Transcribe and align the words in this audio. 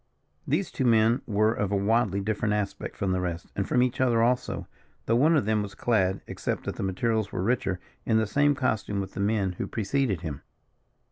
These 0.47 0.71
two 0.71 0.83
men 0.83 1.21
were 1.27 1.53
of 1.53 1.71
a 1.71 1.75
widely 1.75 2.21
different 2.21 2.55
aspect 2.55 2.97
from 2.97 3.11
the 3.11 3.21
rest, 3.21 3.51
and 3.55 3.67
from 3.69 3.83
each 3.83 4.01
other 4.01 4.23
also, 4.23 4.67
though 5.05 5.15
one 5.15 5.37
of 5.37 5.45
them 5.45 5.61
was 5.61 5.75
clad, 5.75 6.21
except 6.25 6.63
that 6.63 6.77
the 6.77 6.81
materials 6.81 7.31
were 7.31 7.43
richer, 7.43 7.79
in 8.03 8.17
the 8.17 8.25
same 8.25 8.55
costume 8.55 8.99
with 8.99 9.13
the 9.13 9.19
men 9.19 9.51
who 9.59 9.67
preceded 9.67 10.21
him. 10.21 10.41